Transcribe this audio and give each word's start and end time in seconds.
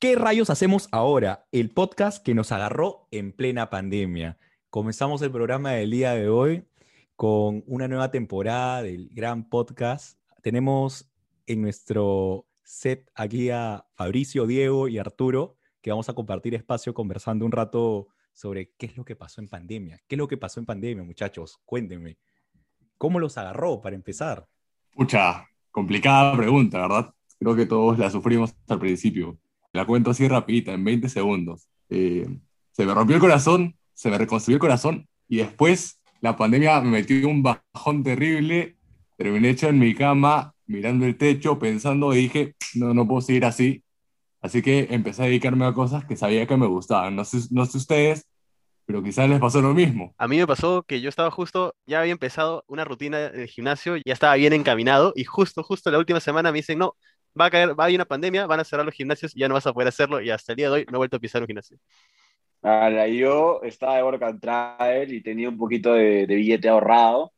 ¿Qué 0.00 0.14
rayos 0.14 0.48
hacemos 0.48 0.88
ahora? 0.92 1.48
El 1.50 1.70
podcast 1.70 2.24
que 2.24 2.32
nos 2.32 2.52
agarró 2.52 3.08
en 3.10 3.32
plena 3.32 3.68
pandemia. 3.68 4.38
Comenzamos 4.70 5.22
el 5.22 5.32
programa 5.32 5.72
del 5.72 5.90
día 5.90 6.12
de 6.12 6.28
hoy 6.28 6.68
con 7.16 7.64
una 7.66 7.88
nueva 7.88 8.12
temporada 8.12 8.82
del 8.82 9.08
gran 9.12 9.48
podcast. 9.48 10.20
Tenemos 10.40 11.10
en 11.46 11.62
nuestro 11.62 12.46
set 12.62 13.10
aquí 13.16 13.50
a 13.50 13.86
Fabricio, 13.96 14.46
Diego 14.46 14.86
y 14.86 14.98
Arturo, 14.98 15.56
que 15.82 15.90
vamos 15.90 16.08
a 16.08 16.14
compartir 16.14 16.54
espacio 16.54 16.94
conversando 16.94 17.44
un 17.44 17.50
rato 17.50 18.06
sobre 18.32 18.72
qué 18.78 18.86
es 18.86 18.96
lo 18.96 19.04
que 19.04 19.16
pasó 19.16 19.40
en 19.40 19.48
pandemia. 19.48 20.00
¿Qué 20.06 20.14
es 20.14 20.18
lo 20.18 20.28
que 20.28 20.36
pasó 20.36 20.60
en 20.60 20.66
pandemia, 20.66 21.02
muchachos? 21.02 21.58
Cuéntenme. 21.64 22.18
¿Cómo 22.98 23.18
los 23.18 23.36
agarró 23.36 23.80
para 23.80 23.96
empezar? 23.96 24.48
Mucha 24.94 25.44
complicada 25.78 26.36
pregunta, 26.36 26.80
¿verdad? 26.80 27.14
Creo 27.38 27.54
que 27.54 27.64
todos 27.64 27.96
la 28.00 28.10
sufrimos 28.10 28.52
al 28.66 28.80
principio. 28.80 29.38
La 29.72 29.86
cuento 29.86 30.10
así 30.10 30.26
rapidita, 30.26 30.72
en 30.72 30.82
20 30.82 31.08
segundos. 31.08 31.68
Eh, 31.88 32.26
se 32.72 32.84
me 32.84 32.92
rompió 32.92 33.14
el 33.14 33.20
corazón, 33.20 33.76
se 33.94 34.10
me 34.10 34.18
reconstruyó 34.18 34.56
el 34.56 34.60
corazón 34.60 35.06
y 35.28 35.36
después 35.36 36.00
la 36.20 36.36
pandemia 36.36 36.80
me 36.80 36.90
metió 36.90 37.28
un 37.28 37.44
bajón 37.44 38.02
terrible. 38.02 38.76
Terminé 39.16 39.50
hecho 39.50 39.68
en 39.68 39.78
mi 39.78 39.94
cama, 39.94 40.52
mirando 40.66 41.06
el 41.06 41.16
techo, 41.16 41.60
pensando 41.60 42.12
y 42.12 42.22
dije, 42.22 42.56
no, 42.74 42.92
no 42.92 43.06
puedo 43.06 43.20
seguir 43.20 43.44
así. 43.44 43.84
Así 44.40 44.62
que 44.62 44.88
empecé 44.90 45.22
a 45.22 45.26
dedicarme 45.26 45.64
a 45.64 45.74
cosas 45.74 46.04
que 46.06 46.16
sabía 46.16 46.44
que 46.48 46.56
me 46.56 46.66
gustaban. 46.66 47.14
No 47.14 47.24
sé, 47.24 47.38
no 47.52 47.66
sé 47.66 47.78
ustedes, 47.78 48.26
pero 48.88 49.02
quizás 49.02 49.28
les 49.28 49.38
pasó 49.38 49.60
lo 49.60 49.74
mismo. 49.74 50.14
A 50.16 50.26
mí 50.26 50.38
me 50.38 50.46
pasó 50.46 50.82
que 50.82 51.02
yo 51.02 51.10
estaba 51.10 51.30
justo, 51.30 51.74
ya 51.84 52.00
había 52.00 52.12
empezado 52.12 52.64
una 52.68 52.86
rutina 52.86 53.18
de 53.28 53.46
gimnasio, 53.46 53.96
ya 53.98 54.14
estaba 54.14 54.34
bien 54.36 54.54
encaminado 54.54 55.12
y 55.14 55.24
justo, 55.24 55.62
justo 55.62 55.90
la 55.90 55.98
última 55.98 56.20
semana 56.20 56.50
me 56.52 56.60
dicen, 56.60 56.78
no, 56.78 56.96
va 57.38 57.44
a 57.44 57.50
caer, 57.50 57.78
va 57.78 57.84
a 57.84 57.86
haber 57.88 57.96
una 57.96 58.06
pandemia, 58.06 58.46
van 58.46 58.60
a 58.60 58.64
cerrar 58.64 58.86
los 58.86 58.94
gimnasios 58.94 59.36
y 59.36 59.40
ya 59.40 59.48
no 59.48 59.52
vas 59.52 59.66
a 59.66 59.74
poder 59.74 59.88
hacerlo 59.88 60.22
y 60.22 60.30
hasta 60.30 60.52
el 60.52 60.56
día 60.56 60.68
de 60.68 60.72
hoy 60.72 60.86
no 60.90 60.96
he 60.96 60.96
vuelto 60.96 61.18
a 61.18 61.20
pisar 61.20 61.42
un 61.42 61.48
gimnasio. 61.48 61.76
Ahora, 62.62 63.06
yo 63.08 63.60
estaba 63.62 63.96
de 63.96 64.04
work 64.04 64.22
and 64.22 64.40
travel 64.40 65.12
y 65.12 65.22
tenía 65.22 65.50
un 65.50 65.58
poquito 65.58 65.92
de, 65.92 66.26
de 66.26 66.34
billete 66.34 66.70
ahorrado 66.70 67.34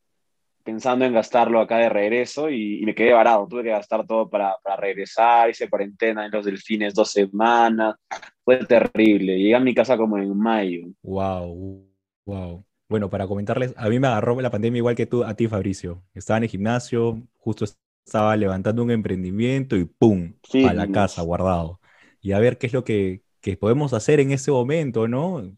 pensando 0.63 1.05
en 1.05 1.13
gastarlo 1.13 1.61
acá 1.61 1.79
de 1.79 1.89
regreso 1.89 2.51
y, 2.51 2.83
me 2.85 2.95
quedé 2.95 3.13
varado. 3.13 3.47
Tuve 3.49 3.65
que 3.65 3.71
gastar 3.71 4.07
todo 4.07 4.29
para, 4.29 4.57
para, 4.63 4.77
regresar, 4.77 5.51
hice 5.51 5.69
cuarentena 5.69 6.25
en 6.25 6.31
los 6.31 6.45
delfines 6.45 6.95
dos 6.95 7.11
semanas. 7.11 7.97
Fue 8.45 8.65
terrible. 8.65 9.39
Llegué 9.39 9.55
a 9.55 9.61
mi 9.61 9.75
casa 9.75 9.97
como 9.97 10.19
en 10.19 10.37
mayo. 10.37 10.87
Wow, 11.03 11.87
wow. 12.25 12.65
Bueno, 12.89 13.09
para 13.09 13.27
comentarles, 13.27 13.73
a 13.77 13.89
mí 13.89 14.01
me 14.01 14.09
agarró 14.09 14.41
la 14.41 14.51
pandemia 14.51 14.79
igual 14.79 14.97
que 14.97 15.07
tú, 15.07 15.23
a 15.23 15.35
ti, 15.35 15.47
Fabricio. 15.47 16.03
Estaba 16.13 16.39
en 16.39 16.45
el 16.45 16.51
gimnasio, 16.51 17.23
justo 17.39 17.65
estaba 18.05 18.37
levantando 18.37 18.83
un 18.83 18.91
emprendimiento 18.91 19.77
y 19.77 19.85
¡pum! 19.85 20.35
a 20.67 20.75
la 20.75 20.91
casa, 20.91 21.23
guardado. 21.23 21.81
Y 22.21 22.33
a 22.33 22.41
ver 22.41 22.59
qué 22.59 22.67
es 22.67 22.73
lo 22.73 22.83
que, 22.83 23.23
que 23.41 23.57
podemos 23.57 23.93
hacer 23.93 24.19
en 24.19 24.33
ese 24.33 24.51
momento, 24.51 25.07
¿no? 25.07 25.55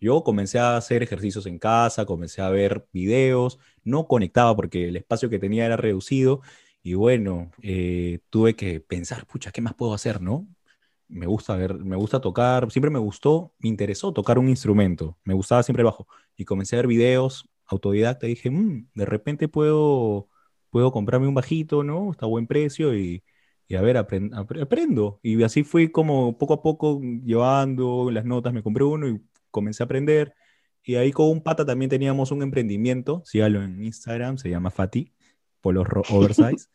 Yo 0.00 0.22
comencé 0.24 0.58
a 0.58 0.76
hacer 0.76 1.02
ejercicios 1.02 1.46
en 1.46 1.58
casa, 1.58 2.04
comencé 2.06 2.42
a 2.42 2.50
ver 2.50 2.86
videos, 2.92 3.58
no 3.84 4.06
conectaba 4.06 4.54
porque 4.56 4.88
el 4.88 4.96
espacio 4.96 5.30
que 5.30 5.38
tenía 5.38 5.66
era 5.66 5.76
reducido 5.76 6.42
y 6.82 6.94
bueno, 6.94 7.50
eh, 7.62 8.20
tuve 8.30 8.54
que 8.56 8.80
pensar, 8.80 9.26
pucha, 9.26 9.50
¿qué 9.52 9.60
más 9.62 9.74
puedo 9.74 9.94
hacer, 9.94 10.20
no? 10.20 10.46
Me 11.08 11.26
gusta 11.26 11.54
ver, 11.56 11.74
me 11.76 11.96
gusta 11.96 12.20
tocar, 12.20 12.70
siempre 12.72 12.90
me 12.90 12.98
gustó, 12.98 13.52
me 13.58 13.68
interesó 13.68 14.12
tocar 14.12 14.38
un 14.38 14.48
instrumento, 14.48 15.16
me 15.24 15.34
gustaba 15.34 15.62
siempre 15.62 15.84
bajo 15.84 16.06
y 16.36 16.44
comencé 16.44 16.74
a 16.76 16.78
ver 16.80 16.88
videos 16.88 17.48
autodidacta 17.66 18.26
y 18.26 18.30
dije, 18.30 18.50
mmm, 18.50 18.88
de 18.94 19.04
repente 19.06 19.48
puedo, 19.48 20.28
puedo 20.70 20.92
comprarme 20.92 21.28
un 21.28 21.34
bajito, 21.34 21.82
¿no? 21.84 22.10
Está 22.12 22.26
a 22.26 22.28
buen 22.28 22.46
precio 22.46 22.96
y, 22.96 23.24
y 23.68 23.74
a 23.76 23.82
ver, 23.82 23.96
aprendo. 23.96 25.20
Y 25.22 25.42
así 25.42 25.62
fui 25.64 25.90
como 25.90 26.36
poco 26.38 26.54
a 26.54 26.62
poco 26.62 27.00
llevando 27.24 28.10
las 28.10 28.24
notas, 28.24 28.52
me 28.52 28.62
compré 28.62 28.84
uno 28.84 29.08
y 29.08 29.20
comencé 29.56 29.82
a 29.82 29.86
aprender. 29.86 30.34
Y 30.84 30.96
ahí 30.96 31.10
con 31.10 31.30
un 31.30 31.42
pata 31.42 31.64
también 31.64 31.88
teníamos 31.88 32.30
un 32.30 32.42
emprendimiento, 32.42 33.22
sígalo 33.24 33.62
en 33.62 33.82
Instagram, 33.82 34.36
se 34.36 34.50
llama 34.50 34.70
Fati, 34.70 35.12
Polos 35.62 35.88
Oversize. 36.10 36.68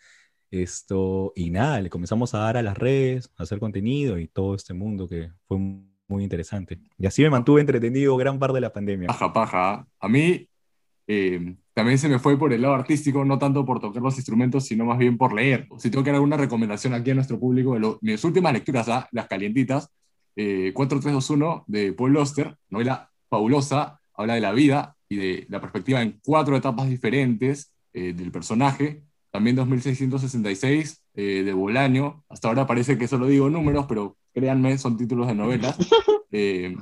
Esto, 0.50 1.32
y 1.36 1.50
nada, 1.52 1.80
le 1.80 1.90
comenzamos 1.90 2.34
a 2.34 2.40
dar 2.40 2.58
a 2.58 2.64
las 2.64 2.78
redes, 2.78 3.32
a 3.38 3.44
hacer 3.44 3.60
contenido 3.60 4.18
y 4.20 4.28
todo 4.28 4.56
este 4.56 4.74
mundo 4.74 5.08
que 5.08 5.32
fue 5.48 5.58
muy 5.60 6.24
interesante. 6.24 6.80
Y 6.98 7.06
así 7.06 7.22
me 7.22 7.30
mantuve 7.30 7.62
entretenido 7.62 8.18
gran 8.18 8.38
parte 8.38 8.56
de 8.56 8.62
la 8.62 8.74
pandemia. 8.74 9.08
Paja, 9.08 9.32
paja. 9.32 9.88
A 10.00 10.10
mí 10.10 10.50
eh, 11.08 11.56
también 11.74 11.98
se 11.98 12.10
me 12.10 12.20
fue 12.20 12.38
por 12.38 12.52
el 12.52 12.62
lado 12.62 12.74
artístico, 12.74 13.24
no 13.24 13.40
tanto 13.40 13.66
por 13.66 13.80
tocar 13.80 14.02
los 14.02 14.18
instrumentos, 14.18 14.66
sino 14.66 14.84
más 14.84 14.98
bien 14.98 15.18
por 15.18 15.34
leer. 15.34 15.70
Si 15.78 15.90
tengo 15.90 16.04
que 16.04 16.10
dar 16.10 16.16
alguna 16.16 16.36
recomendación 16.36 16.94
aquí 16.94 17.12
a 17.12 17.16
nuestro 17.16 17.40
público, 17.40 17.80
de 17.80 17.96
mis 18.02 18.24
últimas 18.26 18.52
lecturas, 18.52 18.90
¿ah? 18.90 19.08
las 19.14 19.28
calientitas, 19.28 19.90
eh, 20.36 20.72
4321 20.74 21.66
de 21.68 21.94
Paul 21.94 22.18
Oster, 22.18 22.58
novela 22.70 23.12
fabulosa, 23.30 24.00
habla 24.14 24.36
de 24.36 24.42
la 24.42 24.52
vida 24.52 24.96
y 25.10 25.16
de 25.16 25.46
la 25.50 25.60
perspectiva 25.60 26.02
en 26.02 26.20
cuatro 26.24 26.56
etapas 26.56 26.90
diferentes 26.90 27.74
eh, 27.94 28.14
del 28.14 28.32
personaje. 28.32 29.04
También 29.32 29.56
2666 29.56 31.04
eh, 31.14 31.44
de 31.44 31.54
Bolaño. 31.54 32.24
Hasta 32.30 32.50
ahora 32.50 32.68
parece 32.68 32.98
que 32.98 33.08
solo 33.08 33.28
digo 33.28 33.50
números, 33.50 33.86
pero 33.88 34.18
créanme, 34.34 34.78
son 34.78 34.98
títulos 34.98 35.28
de 35.28 35.36
novelas. 35.36 35.78
Eh, 36.34 36.78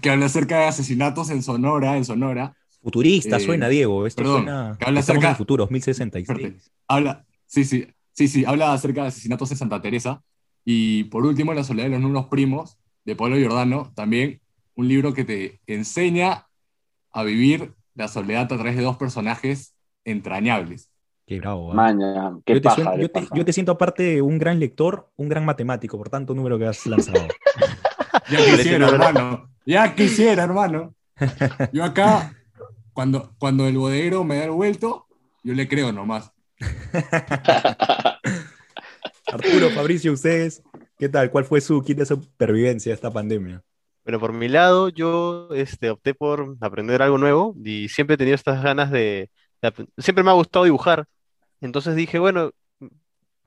que 0.00 0.08
habla 0.08 0.24
acerca 0.24 0.60
de 0.60 0.64
asesinatos 0.64 1.28
en 1.28 1.42
Sonora, 1.42 1.98
en 1.98 2.06
Sonora. 2.06 2.56
Futurista, 2.82 3.36
eh, 3.36 3.40
suena, 3.40 3.68
Diego. 3.68 4.06
Esto 4.06 4.24
suena. 4.24 4.76
Que 4.78 4.86
habla 4.86 5.00
acerca 5.00 5.28
de 5.28 5.34
futuros, 5.34 5.70
1066. 5.70 6.72
Habla, 6.86 7.26
sí, 7.44 7.66
sí, 7.66 7.86
sí, 8.12 8.28
sí, 8.28 8.46
habla 8.46 8.72
acerca 8.72 9.02
de 9.02 9.08
asesinatos 9.08 9.50
en 9.50 9.58
Santa 9.58 9.82
Teresa. 9.82 10.22
Y 10.70 11.04
por 11.04 11.24
último, 11.24 11.54
La 11.54 11.64
soledad 11.64 11.86
de 11.86 11.92
los 11.92 12.02
números 12.02 12.26
primos, 12.26 12.76
de 13.06 13.16
Pablo 13.16 13.36
Giordano, 13.36 13.90
también 13.94 14.42
un 14.74 14.86
libro 14.86 15.14
que 15.14 15.24
te 15.24 15.60
enseña 15.66 16.46
a 17.10 17.22
vivir 17.22 17.72
la 17.94 18.06
soledad 18.06 18.42
a 18.42 18.48
través 18.48 18.76
de 18.76 18.82
dos 18.82 18.98
personajes 18.98 19.74
entrañables. 20.04 20.90
Qué 21.26 21.40
bravo. 21.40 21.72
¿eh? 21.72 21.74
Maña, 21.74 22.34
qué 22.44 22.56
yo, 22.56 22.60
paja, 22.60 22.92
te, 22.92 23.00
yo, 23.00 23.10
te, 23.10 23.28
yo, 23.34 23.44
te, 23.46 23.52
siento 23.54 23.72
aparte 23.72 24.20
un 24.20 24.36
gran 24.36 24.60
lector, 24.60 25.10
un 25.16 25.30
gran 25.30 25.46
matemático, 25.46 25.96
por 25.96 26.10
tanto 26.10 26.34
número 26.34 26.58
que 26.58 26.66
has 26.66 26.84
lanzado. 26.84 27.28
ya 28.30 28.36
quisiera, 28.36 28.88
hermano. 28.90 29.50
Ya 29.64 29.94
quisiera, 29.94 30.42
hermano. 30.42 30.94
Yo 31.72 31.82
acá, 31.82 32.34
cuando, 32.92 33.32
cuando 33.38 33.66
el 33.66 33.78
bodeguero 33.78 34.22
me 34.22 34.36
da 34.36 34.44
el 34.44 34.50
vuelto, 34.50 35.06
yo 35.42 35.54
le 35.54 35.66
creo 35.66 35.92
nomás. 35.92 36.30
Arturo, 39.32 39.70
Fabricio, 39.70 40.12
ustedes, 40.12 40.62
¿qué 40.98 41.08
tal? 41.08 41.30
¿Cuál 41.30 41.44
fue 41.44 41.60
su 41.60 41.82
kit 41.82 41.98
de 41.98 42.06
supervivencia 42.06 42.92
a 42.92 42.94
esta 42.94 43.10
pandemia? 43.10 43.62
Bueno, 44.04 44.20
por 44.20 44.32
mi 44.32 44.48
lado, 44.48 44.88
yo 44.88 45.50
este, 45.52 45.90
opté 45.90 46.14
por 46.14 46.56
aprender 46.60 47.02
algo 47.02 47.18
nuevo 47.18 47.54
y 47.62 47.88
siempre 47.88 48.14
he 48.14 48.16
tenido 48.16 48.34
estas 48.34 48.62
ganas 48.62 48.90
de, 48.90 49.30
de, 49.60 49.86
Siempre 49.98 50.24
me 50.24 50.30
ha 50.30 50.34
gustado 50.34 50.64
dibujar. 50.64 51.06
Entonces 51.60 51.94
dije, 51.94 52.18
bueno, 52.18 52.52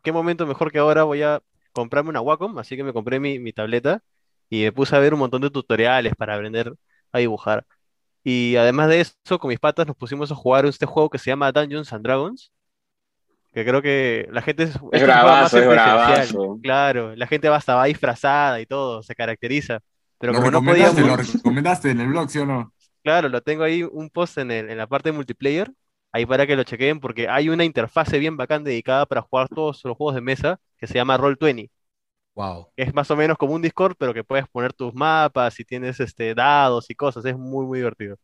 qué 0.03 0.11
momento 0.11 0.45
mejor 0.45 0.71
que 0.71 0.79
ahora 0.79 1.03
voy 1.03 1.23
a 1.23 1.41
comprarme 1.73 2.09
una 2.11 2.21
Wacom, 2.21 2.59
así 2.59 2.75
que 2.75 2.83
me 2.83 2.93
compré 2.93 3.19
mi, 3.19 3.39
mi 3.39 3.53
tableta 3.53 4.03
y 4.49 4.63
me 4.63 4.71
puse 4.71 4.95
a 4.95 4.99
ver 4.99 5.13
un 5.13 5.19
montón 5.21 5.41
de 5.41 5.49
tutoriales 5.49 6.13
para 6.15 6.35
aprender 6.35 6.75
a 7.11 7.19
dibujar. 7.19 7.65
Y 8.23 8.55
además 8.55 8.89
de 8.89 9.01
eso, 9.01 9.39
con 9.39 9.49
mis 9.49 9.59
patas 9.59 9.87
nos 9.87 9.95
pusimos 9.95 10.31
a 10.31 10.35
jugar 10.35 10.65
este 10.65 10.85
juego 10.85 11.09
que 11.09 11.17
se 11.17 11.31
llama 11.31 11.51
Dungeons 11.51 11.91
and 11.93 12.03
Dragons, 12.03 12.51
que 13.53 13.65
creo 13.65 13.81
que 13.81 14.27
la 14.31 14.41
gente 14.41 14.63
es, 14.63 14.79
es 14.91 15.03
bravazo, 15.03 15.57
es 15.59 15.67
bravazo. 15.67 16.59
Claro, 16.61 17.15
la 17.15 17.27
gente 17.27 17.49
va 17.49 17.57
hasta 17.57 17.75
va 17.75 17.85
disfrazada 17.85 18.61
y 18.61 18.65
todo, 18.65 19.03
se 19.03 19.15
caracteriza. 19.15 19.79
Pero 20.17 20.33
lo 20.33 20.39
como 20.39 20.51
no 20.51 20.63
podíamos... 20.63 20.99
Lo 20.99 21.17
recomendaste 21.17 21.91
en 21.91 21.99
el 21.99 22.07
blog, 22.07 22.29
¿sí 22.29 22.39
o 22.39 22.45
no? 22.45 22.73
Claro, 23.03 23.29
lo 23.29 23.41
tengo 23.41 23.63
ahí 23.63 23.83
un 23.83 24.09
post 24.09 24.37
en, 24.37 24.51
el, 24.51 24.69
en 24.69 24.77
la 24.77 24.87
parte 24.87 25.09
de 25.09 25.13
multiplayer, 25.13 25.71
ahí 26.11 26.25
para 26.25 26.45
que 26.45 26.55
lo 26.55 26.63
chequeen, 26.63 26.99
porque 26.99 27.27
hay 27.27 27.49
una 27.49 27.65
interfase 27.65 28.19
bien 28.19 28.37
bacán 28.37 28.63
dedicada 28.63 29.05
para 29.05 29.21
jugar 29.21 29.49
todos 29.49 29.81
los 29.83 29.97
juegos 29.97 30.15
de 30.15 30.21
mesa 30.21 30.59
que 30.77 30.87
se 30.87 30.93
llama 30.93 31.17
Roll20. 31.17 31.69
Wow. 32.35 32.67
Es 32.77 32.93
más 32.93 33.11
o 33.11 33.15
menos 33.15 33.37
como 33.37 33.53
un 33.53 33.61
Discord, 33.61 33.95
pero 33.97 34.13
que 34.13 34.23
puedes 34.23 34.47
poner 34.47 34.71
tus 34.73 34.93
mapas 34.93 35.59
y 35.59 35.65
tienes 35.65 35.99
este, 35.99 36.33
dados 36.33 36.89
y 36.89 36.95
cosas. 36.95 37.25
Es 37.25 37.37
muy, 37.37 37.65
muy 37.65 37.79
divertido. 37.79 38.17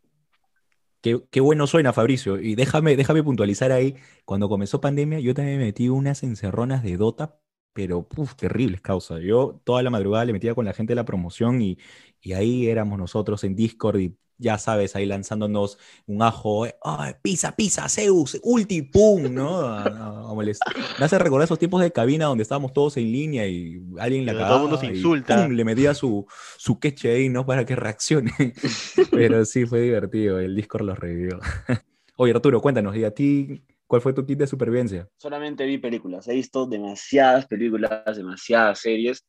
Qué, 1.02 1.40
bueno 1.40 1.68
suena, 1.68 1.94
Fabricio. 1.94 2.40
Y 2.40 2.56
déjame, 2.56 2.96
déjame 2.96 3.24
puntualizar 3.24 3.72
ahí. 3.72 3.96
Cuando 4.26 4.50
comenzó 4.50 4.82
pandemia, 4.82 5.20
yo 5.20 5.34
también 5.34 5.58
me 5.60 5.66
metí 5.66 5.90
unas 5.90 6.24
encerronas 6.24 6.84
de 6.84 6.98
Dota, 6.98 7.40
pero 7.78 8.08
uf, 8.18 8.34
terribles 8.34 8.82
causa. 8.82 9.20
Yo 9.20 9.62
toda 9.64 9.84
la 9.84 9.92
madrugada 9.92 10.26
le 10.26 10.34
metía 10.34 10.56
con 10.56 10.66
la 10.66 10.74
gente 10.74 10.94
de 10.94 10.96
la 10.96 11.06
promoción 11.06 11.62
y, 11.62 11.78
y 12.20 12.34
ahí 12.34 12.66
éramos 12.66 12.98
nosotros 12.98 13.44
en 13.44 13.56
Discord 13.56 14.00
y 14.00 14.18
ya 14.40 14.58
sabes, 14.58 14.96
ahí 14.96 15.06
lanzándonos 15.06 15.78
un 16.08 16.24
ajo, 16.24 16.66
oh, 16.82 17.06
pisa, 17.22 17.56
pisa, 17.56 17.88
Zeus, 17.88 18.40
ulti, 18.42 18.82
pum, 18.82 19.32
¿no? 19.32 19.60
A, 19.60 19.84
a, 19.84 20.32
a 20.32 20.36
me 20.36 21.06
hace 21.06 21.20
recordar 21.20 21.46
esos 21.46 21.60
tiempos 21.60 21.82
de 21.82 21.92
cabina 21.92 22.26
donde 22.26 22.42
estábamos 22.42 22.74
todos 22.74 22.98
en 22.98 23.12
línea 23.12 23.48
y 23.48 23.80
alguien 24.00 24.26
la 24.26 24.34
cagaba. 24.34 24.50
Todo 24.50 24.58
el 24.58 24.72
mundo 24.72 24.80
se 24.80 24.88
insulta. 24.88 25.44
Pum, 25.44 25.54
le 25.54 25.64
metía 25.64 25.94
su, 25.94 26.26
su 26.58 26.80
queche 26.80 27.12
ahí, 27.12 27.30
¿no? 27.30 27.46
Para 27.46 27.64
que 27.64 27.76
reaccione. 27.76 28.32
Pero 29.12 29.46
sí, 29.46 29.68
fue 29.68 29.82
divertido, 29.82 30.40
el 30.40 30.56
Discord 30.56 30.86
los 30.86 30.98
revivió. 30.98 31.40
Oye, 32.16 32.34
Arturo, 32.34 32.60
cuéntanos, 32.60 32.96
¿y 32.96 33.04
a 33.04 33.12
ti 33.12 33.62
¿Cuál 33.88 34.02
fue 34.02 34.14
tu 34.14 34.26
kit 34.26 34.38
de 34.38 34.48
supervivencia? 34.48 35.08
Solamente 35.18 35.66
vi 35.66 35.78
películas. 35.78 36.28
He 36.28 36.34
visto 36.34 36.66
demasiadas 36.66 37.48
películas, 37.48 38.18
demasiadas 38.18 38.80
series. 38.80 39.26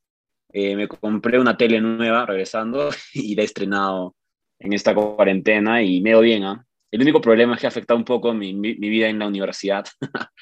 Eh, 0.53 0.75
me 0.75 0.89
compré 0.89 1.39
una 1.39 1.57
tele 1.57 1.81
nueva 1.81 2.27
regresando 2.27 2.91
y 3.15 3.37
la 3.37 3.43
he 3.43 3.45
estrenado 3.45 4.17
en 4.59 4.73
esta 4.73 4.95
cuarentena 4.95 5.83
y 5.83 6.01
me 6.01 6.21
bien. 6.21 6.43
¿ah? 6.43 6.67
El 6.91 7.03
único 7.03 7.21
problema 7.21 7.55
es 7.55 7.61
que 7.61 7.67
ha 7.67 7.69
afectado 7.69 7.99
un 7.99 8.05
poco 8.05 8.35
mi, 8.35 8.53
mi, 8.53 8.75
vida 8.75 9.09
en 9.09 9.21
la 9.21 9.29
universidad, 9.29 9.87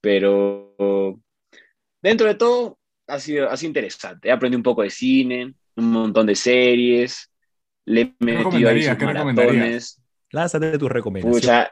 pero 0.00 0.76
dentro 2.00 2.28
de 2.28 2.34
todo 2.36 2.78
ha 3.08 3.18
sido, 3.18 3.50
ha 3.50 3.56
sido 3.56 3.70
interesante. 3.70 4.28
He 4.28 4.32
aprendido 4.32 4.58
un 4.58 4.64
poco 4.64 4.82
de 4.82 4.90
cine, 4.90 5.54
un 5.76 5.90
montón 5.90 6.26
de 6.26 6.36
series, 6.36 7.28
le 7.86 8.02
he 8.02 8.14
metido 8.20 8.68
ahí 8.68 8.82
sus 8.82 8.98
Lánzate 10.34 10.76
tu 10.78 10.88
recomendación. 10.88 11.66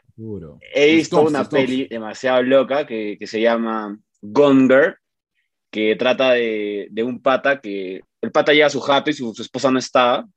he 0.75 0.95
visto 0.95 1.21
una 1.21 1.49
peli 1.49 1.89
demasiado 1.89 2.43
loca 2.43 2.87
que, 2.87 3.17
que 3.19 3.27
se 3.27 3.41
llama 3.41 3.99
Gonger, 4.21 4.99
que 5.69 5.97
trata 5.97 6.33
de, 6.35 6.87
de, 6.91 7.03
un 7.03 7.21
pata 7.21 7.61
que 7.61 8.03
el 8.21 8.31
pata 8.31 8.53
llega 8.53 8.67
a 8.67 8.71
su 8.71 8.81
jato 8.81 9.11
y 9.11 9.15
su, 9.15 9.35
su 9.35 9.43
esposa 9.43 9.71
no 9.73 9.81
estaba 9.81 10.29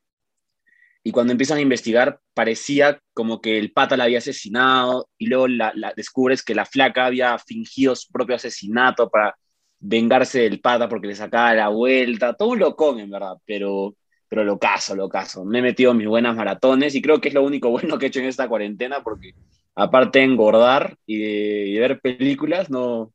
y 1.04 1.12
cuando 1.12 1.33
empiezan 1.33 1.60
a 1.60 1.62
investigar 1.62 2.19
parecía 2.33 3.00
como 3.13 3.42
que 3.42 3.60
el 3.60 3.72
pata 3.72 3.95
la 3.95 4.06
había 4.06 4.18
asesinado 4.18 5.07
y 5.19 5.27
luego 5.27 5.48
la, 5.48 5.72
descubres 5.95 6.44
que 6.44 6.56
la 6.56 6.66
flaca 6.66 7.06
había 7.06 7.38
fingido 7.38 7.95
su 7.95 8.12
propio 8.12 8.38
asesinato 8.38 9.07
para 9.07 9.36
vengarse 9.80 10.39
del 10.39 10.62
pata 10.62 10.89
porque 10.89 11.07
le 11.07 11.16
sacaba 11.16 11.54
la 11.54 11.68
vuelta, 11.68 12.33
todo 12.33 12.50
un 12.50 12.60
locón 12.60 13.00
en 13.00 13.12
verdad, 13.12 13.36
pero, 13.45 13.95
pero 14.36 14.44
lo 14.44 14.60
caso, 14.60 14.98
lo 14.98 15.08
caso. 15.08 15.46
Me 15.46 15.60
he 15.60 15.62
metido 15.62 15.92
en 15.92 15.98
mis 15.98 16.08
buenas 16.08 16.36
maratones 16.36 16.94
y 16.94 17.02
creo 17.02 17.22
que 17.22 17.30
es 17.30 17.34
lo 17.34 17.42
único 17.42 17.70
bueno 17.72 17.98
que 17.98 18.06
he 18.06 18.10
hecho 18.10 18.20
en 18.20 18.26
esta 18.26 18.50
cuarentena 18.50 19.02
porque 19.02 19.34
aparte 19.74 20.20
de 20.20 20.26
engordar 20.26 20.98
y 21.06 21.20
de 21.20 21.80
ver 21.80 22.02
películas, 22.02 22.70
no, 22.70 23.14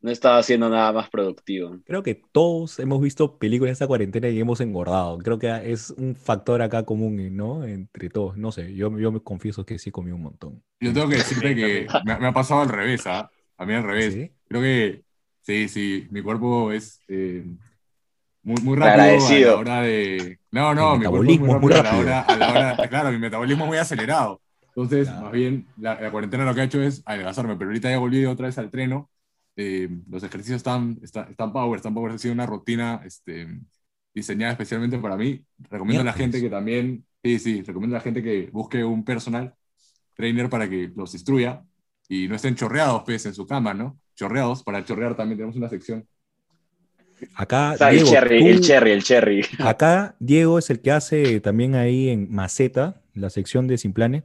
no 0.00 0.10
estaba 0.10 0.38
haciendo 0.38 0.68
nada 0.68 0.92
más 0.92 1.08
productivo. 1.08 1.78
Creo 1.84 2.02
que 2.02 2.20
todos 2.32 2.80
hemos 2.80 3.00
visto 3.00 3.38
películas 3.38 3.74
esta 3.74 3.86
cuarentena 3.86 4.28
y 4.28 4.40
hemos 4.40 4.60
engordado. 4.60 5.18
Creo 5.18 5.38
que 5.38 5.70
es 5.70 5.90
un 5.90 6.16
factor 6.16 6.62
acá 6.62 6.84
común, 6.84 7.36
¿no? 7.36 7.62
Entre 7.62 8.10
todos. 8.10 8.36
No 8.36 8.50
sé, 8.50 8.74
yo, 8.74 8.98
yo 8.98 9.12
me 9.12 9.20
confieso 9.20 9.64
que 9.64 9.78
sí 9.78 9.92
comí 9.92 10.10
un 10.10 10.22
montón. 10.22 10.64
Yo 10.80 10.92
tengo 10.92 11.08
que 11.08 11.16
decirte 11.18 11.54
que 11.54 11.86
me, 12.04 12.26
ha 12.26 12.32
pasado 12.32 12.62
al 12.62 12.70
revés, 12.70 13.06
¿ah? 13.06 13.30
A 13.56 13.64
mí 13.64 13.72
al 13.72 13.84
revés. 13.84 14.32
Creo 14.48 14.62
que 14.62 15.04
sí, 15.42 15.68
sí, 15.68 16.08
mi 16.10 16.22
cuerpo 16.22 16.72
es 16.72 17.02
eh, 17.06 17.44
muy, 18.50 18.62
muy 18.62 18.76
rápido 18.76 19.26
a 19.26 19.40
la 19.40 19.56
hora 19.56 19.82
de... 19.82 20.38
No, 20.50 20.74
no, 20.74 20.96
mi 20.96 21.06
cuerpo 21.06 21.56
es 21.56 21.60
muy 21.60 21.72
rápido, 21.72 22.14
A, 22.14 22.36
la 22.36 22.50
hora, 22.50 22.88
Claro, 22.88 23.10
mi 23.12 23.18
metabolismo 23.18 23.64
es 23.64 23.68
muy 23.68 23.78
acelerado. 23.78 24.40
Entonces, 24.68 25.08
más 25.08 25.32
bien, 25.32 25.66
la, 25.76 26.00
la, 26.00 26.10
cuarentena 26.10 26.44
lo 26.44 26.54
que 26.54 26.60
ha 26.60 26.64
hecho 26.64 26.82
es 26.82 27.02
adelgazarme, 27.04 27.56
pero 27.56 27.70
ahorita 27.70 27.90
ya 27.90 27.98
volví 27.98 28.24
otra 28.24 28.46
vez 28.46 28.58
al 28.58 28.70
treno 28.70 29.10
eh, 29.62 29.88
los 30.08 30.22
ejercicios 30.22 30.56
están, 30.56 30.98
están, 31.02 31.30
están 31.30 31.52
power, 31.52 31.76
están 31.76 31.92
power, 31.92 32.12
ha 32.12 32.18
sido 32.18 32.32
una 32.32 32.46
rutina 32.46 33.02
este, 33.04 33.46
diseñada 34.14 34.52
especialmente 34.52 34.98
para 34.98 35.16
mí. 35.16 35.44
Recomiendo 35.68 36.00
a 36.00 36.04
la 36.04 36.12
gente 36.12 36.40
que 36.40 36.48
también, 36.48 37.04
sí, 37.22 37.38
sí, 37.38 37.62
recomiendo 37.62 37.96
a 37.96 37.98
la 37.98 38.02
gente 38.02 38.22
que 38.22 38.48
busque 38.50 38.82
un 38.82 39.04
personal 39.04 39.54
trainer 40.14 40.48
para 40.48 40.68
que 40.68 40.90
los 40.96 41.12
instruya 41.14 41.62
y 42.08 42.26
no 42.26 42.36
estén 42.36 42.54
chorreados, 42.54 43.02
pues, 43.04 43.26
en 43.26 43.34
su 43.34 43.46
cama, 43.46 43.74
¿no? 43.74 43.98
Chorreados, 44.14 44.62
para 44.62 44.84
chorrear 44.84 45.14
también 45.14 45.36
tenemos 45.36 45.56
una 45.56 45.68
sección. 45.68 46.06
Acá, 47.34 47.76
Diego, 47.76 47.94
el, 47.94 48.04
cherry, 48.04 48.46
el 48.46 48.60
cherry, 48.60 48.90
el 48.92 49.02
cherry. 49.02 49.46
Acá 49.58 50.16
Diego 50.18 50.58
es 50.58 50.70
el 50.70 50.80
que 50.80 50.92
hace 50.92 51.40
también 51.40 51.74
ahí 51.74 52.08
en 52.08 52.30
Maceta, 52.32 53.02
la 53.14 53.30
sección 53.30 53.66
de 53.66 53.78
Sin 53.78 53.92
Planes 53.92 54.24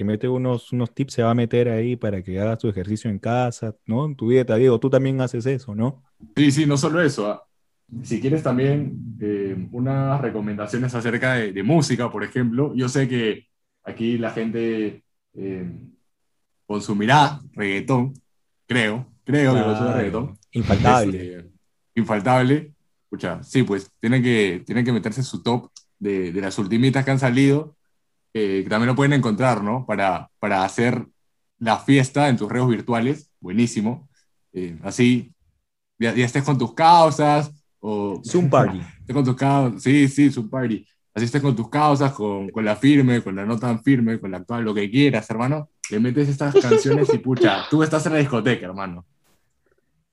te 0.00 0.04
mete 0.04 0.28
unos, 0.28 0.72
unos 0.72 0.94
tips, 0.94 1.12
se 1.12 1.22
va 1.22 1.32
a 1.32 1.34
meter 1.34 1.68
ahí 1.68 1.94
para 1.94 2.22
que 2.22 2.40
hagas 2.40 2.58
tu 2.58 2.68
ejercicio 2.70 3.10
en 3.10 3.18
casa, 3.18 3.76
¿no? 3.84 4.06
En 4.06 4.16
tu 4.16 4.30
dieta, 4.30 4.56
Diego, 4.56 4.80
tú 4.80 4.88
también 4.88 5.20
haces 5.20 5.44
eso, 5.44 5.74
¿no? 5.74 6.02
Sí, 6.34 6.50
sí, 6.50 6.64
no 6.64 6.78
solo 6.78 7.02
eso. 7.02 7.30
Ah. 7.30 7.46
Si 8.02 8.18
quieres 8.18 8.42
también 8.42 9.18
eh, 9.20 9.68
unas 9.72 10.18
recomendaciones 10.22 10.94
acerca 10.94 11.34
de, 11.34 11.62
música, 11.62 12.10
por 12.10 12.24
ejemplo, 12.24 12.72
yo 12.74 12.88
sé 12.88 13.08
que 13.08 13.48
aquí 13.84 14.16
la 14.16 14.30
gente 14.30 15.04
eh, 15.34 15.70
consumirá 16.64 17.38
reggaetón, 17.52 18.14
creo, 18.66 19.06
creo 19.22 19.54
que 19.54 19.62
consumirá 19.62 19.96
reggaetón. 19.98 20.38
Infaltable. 20.52 21.36
Este, 21.36 21.49
infaltable. 22.00 22.72
Escucha, 23.04 23.42
sí, 23.42 23.62
pues 23.62 23.90
tienen 24.00 24.22
que, 24.22 24.62
tienen 24.66 24.84
que 24.84 24.92
meterse 24.92 25.22
su 25.22 25.42
top 25.42 25.70
de, 25.98 26.32
de 26.32 26.40
las 26.40 26.58
ultimitas 26.58 27.04
que 27.04 27.10
han 27.10 27.18
salido 27.18 27.76
que 28.32 28.66
también 28.68 28.88
lo 28.88 28.94
pueden 28.94 29.12
encontrar, 29.12 29.62
¿no? 29.62 29.84
Para, 29.86 30.30
para 30.38 30.64
hacer 30.64 31.06
la 31.58 31.78
fiesta 31.78 32.28
en 32.28 32.36
tus 32.36 32.50
redes 32.50 32.68
virtuales, 32.68 33.30
buenísimo. 33.40 34.08
Eh, 34.52 34.78
así, 34.82 35.32
ya, 35.98 36.10
estés 36.12 36.44
con 36.44 36.58
tus 36.58 36.74
causas, 36.74 37.52
o... 37.80 38.20
Zoom 38.24 38.48
Party. 38.48 38.80
Estés 39.00 39.14
con 39.14 39.24
tus 39.24 39.36
causas, 39.36 39.82
sí, 39.82 40.08
sí, 40.08 40.30
Zoom 40.30 40.48
Party. 40.48 40.86
Así 41.12 41.24
estés 41.24 41.42
con 41.42 41.56
tus 41.56 41.68
causas, 41.68 42.12
con, 42.12 42.48
con, 42.50 42.64
la 42.64 42.76
firme, 42.76 43.20
con 43.20 43.34
la 43.34 43.44
no 43.44 43.58
tan 43.58 43.82
firme, 43.82 44.20
con 44.20 44.30
la 44.30 44.36
actual, 44.36 44.62
lo 44.64 44.72
que 44.72 44.88
quieras, 44.88 45.28
hermano. 45.28 45.68
Le 45.90 45.98
metes 45.98 46.28
estas 46.28 46.54
canciones 46.54 47.12
y 47.12 47.18
pucha, 47.18 47.64
tú 47.68 47.82
estás 47.82 48.06
en 48.06 48.12
la 48.12 48.18
discoteca, 48.20 48.66
hermano. 48.66 49.04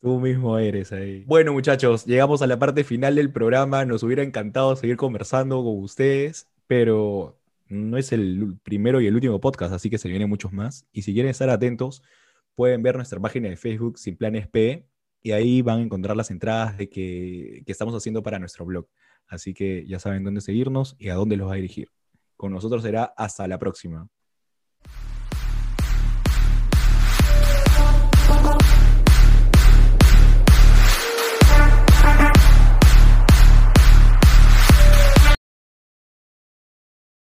Tú 0.01 0.19
mismo 0.19 0.57
eres 0.59 0.91
ahí. 0.91 1.23
Bueno, 1.25 1.53
muchachos, 1.53 2.05
llegamos 2.05 2.41
a 2.41 2.47
la 2.47 2.59
parte 2.59 2.83
final 2.83 3.15
del 3.15 3.31
programa. 3.31 3.83
Nos 3.83 4.03
hubiera 4.03 4.21
encantado 4.21 4.75
seguir 4.75 4.95
conversando 4.95 5.63
con 5.63 5.83
ustedes, 5.83 6.47
pero 6.67 7.39
no 7.67 7.97
es 7.97 8.11
el 8.11 8.57
primero 8.63 9.01
y 9.01 9.07
el 9.07 9.15
último 9.15 9.39
podcast, 9.39 9.73
así 9.73 9.89
que 9.89 9.97
se 9.97 10.07
vienen 10.07 10.29
muchos 10.29 10.53
más. 10.53 10.85
Y 10.91 11.01
si 11.01 11.13
quieren 11.13 11.31
estar 11.31 11.49
atentos, 11.49 12.03
pueden 12.55 12.83
ver 12.83 12.95
nuestra 12.95 13.19
página 13.19 13.49
de 13.49 13.57
Facebook 13.57 13.97
Sin 13.97 14.17
Planes 14.17 14.47
P 14.47 14.87
y 15.23 15.31
ahí 15.31 15.61
van 15.63 15.79
a 15.79 15.83
encontrar 15.83 16.15
las 16.15 16.29
entradas 16.29 16.77
de 16.77 16.89
que, 16.89 17.63
que 17.65 17.71
estamos 17.71 17.95
haciendo 17.95 18.21
para 18.21 18.39
nuestro 18.39 18.65
blog. 18.65 18.87
Así 19.27 19.53
que 19.53 19.85
ya 19.87 19.99
saben 19.99 20.23
dónde 20.23 20.41
seguirnos 20.41 20.95
y 20.99 21.09
a 21.09 21.15
dónde 21.15 21.37
los 21.37 21.49
va 21.49 21.53
a 21.53 21.57
dirigir. 21.57 21.89
Con 22.35 22.51
nosotros 22.51 22.83
será 22.83 23.03
hasta 23.17 23.47
la 23.47 23.57
próxima. 23.57 24.07